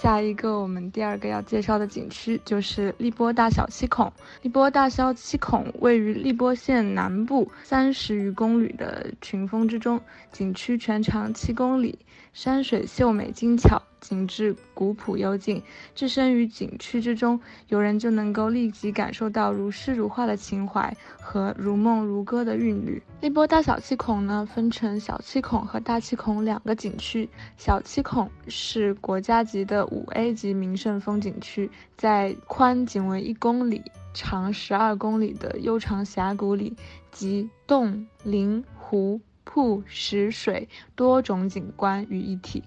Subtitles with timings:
[0.00, 4.12] 下一个我们第二个要介绍的景区就是荔波大小七孔。
[4.42, 11.98] 荔波大小七孔位于荔波县南部三十余公里的群峰之中，景区全长七公里，
[12.34, 13.82] 山水秀美精巧。
[14.04, 15.62] 景致古朴幽静，
[15.94, 23.02] 置身于景区之中，游人就能够立即感受到如诗如画的情怀和如梦如歌的韵律。
[23.22, 27.26] 荔波大小七孔呢，分成小七孔和大七孔两个景区。
[27.56, 33.80] 小七孔是国家级的五 A 级名胜风景区，在宽仅为一公里、
[34.12, 36.76] 长十二公里的悠长峡谷里，
[37.10, 42.62] 集洞、林、湖、瀑、石、水多种景观于一体。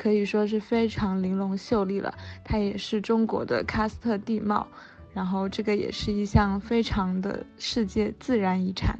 [0.00, 4.66] 可以说是非常玲珑秀丽了，它也是中国的喀斯特地貌，
[5.12, 8.98] 然后这个也是一项非常的世界自然遗产。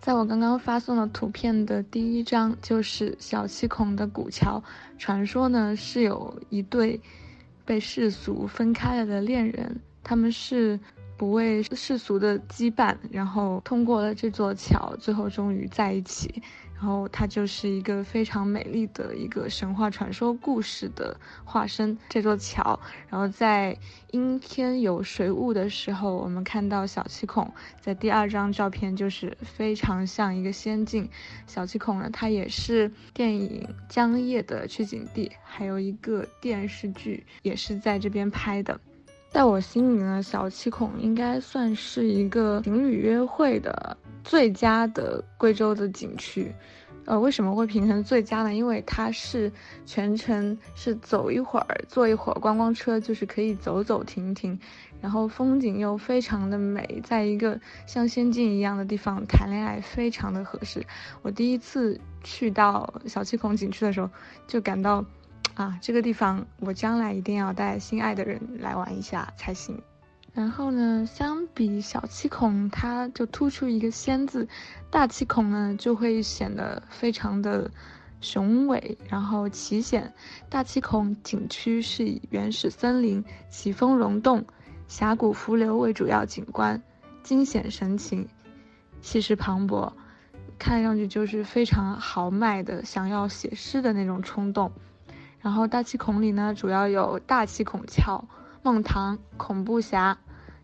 [0.00, 4.62] 在我刚刚发送的图片的第一张就是小七孔的古桥，
[4.96, 6.98] 传说呢是有一对
[7.66, 10.80] 被世俗分开了的恋人，他们是
[11.18, 16.42] 不为世俗的羁绊，然后通过了这座桥，最后终于在一起。
[16.80, 21.14] 然后它就是一个非常美丽的一个神话传说故事的
[21.44, 21.98] 化身。
[22.08, 23.76] 这座桥，然后在
[24.12, 31.06] 阴天有水雾的时候，我们看到小七孔在第二张照片就是非常像一个仙境。
[31.46, 38.80] 小七孔呢，它也是电影《江夜》的取景地，还有一个电视剧也是在这边拍的。
[39.30, 43.96] 在我心里呢，小七孔应该算是一个情侣约会的。
[44.22, 46.52] 最佳的贵州的景区，
[47.06, 48.52] 呃，为什么会评成最佳呢？
[48.52, 49.50] 因为它是
[49.86, 54.58] 全程是走一会儿，坐一会儿观光车，就是可以走走停停，
[55.00, 60.84] 然后风景又非常的美，在一个像仙境一样的地方谈恋爱非常的合适。
[61.22, 64.10] 我第一次去到小七孔景区的时候，
[64.46, 65.02] 就感到，
[65.60, 69.78] 啊，这个地方我将来一定要带心爱的人来玩一下才行。
[70.32, 74.46] 然后呢，相比小七孔，它就突出一个“仙”字；
[74.90, 77.70] 大七孔呢，就会显得非常的
[78.22, 80.10] 雄伟，然后奇险。
[80.48, 84.42] 大七孔景区是以原始森林、奇峰溶洞、
[84.88, 86.82] 峡谷伏流为主要景观，
[87.22, 88.26] 惊险神情，
[89.02, 89.92] 气势磅礴，
[90.58, 94.72] 看上去就是非常豪迈的，想要写诗的那种冲动。
[95.40, 98.28] 然后大气孔里呢，主要有大气孔桥。
[98.62, 100.18] 梦塘、恐怖峡、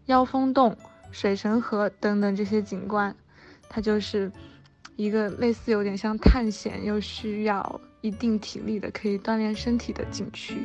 [0.04, 0.76] 妖风洞、
[1.10, 3.16] 水神河等等这些景观，
[3.70, 4.30] 它就是
[4.96, 10.58] 一个类似有点像探险又需要一定体力的，可以锻炼身体的景区。